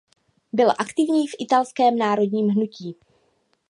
[0.53, 2.95] Byl aktivní v italském národním hnutí.